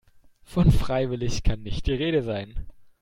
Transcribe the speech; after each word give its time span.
Von 0.41 0.71
freiwillig 0.71 1.43
kann 1.43 1.61
nicht 1.61 1.85
die 1.85 1.93
Rede 1.93 2.23
sein. 2.23 2.65